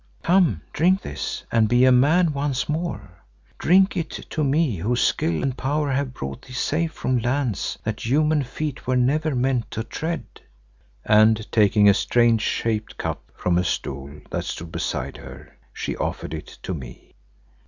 Come, 0.23 0.61
drink 0.73 1.03
this 1.03 1.43
and 1.51 1.69
be 1.69 1.85
a 1.85 1.91
man 1.91 2.33
once 2.33 2.67
more. 2.67 3.21
Drink 3.59 3.95
it 3.95 4.09
to 4.31 4.43
me 4.43 4.77
whose 4.77 4.99
skill 5.01 5.43
and 5.43 5.55
power 5.55 5.91
have 5.91 6.11
brought 6.15 6.41
thee 6.41 6.53
safe 6.55 6.91
from 6.91 7.19
lands 7.19 7.77
that 7.83 8.03
human 8.03 8.41
feet 8.41 8.87
were 8.87 8.95
never 8.95 9.35
meant 9.35 9.69
to 9.69 9.83
tread," 9.83 10.25
and 11.05 11.45
taking 11.51 11.87
a 11.87 11.93
strange 11.93 12.41
shaped 12.41 12.97
cup 12.97 13.31
from 13.35 13.59
a 13.59 13.63
stool 13.63 14.19
that 14.31 14.45
stood 14.45 14.71
beside 14.71 15.17
her, 15.17 15.55
she 15.71 15.95
offered 15.95 16.33
it 16.33 16.57
to 16.63 16.73
me. 16.73 17.13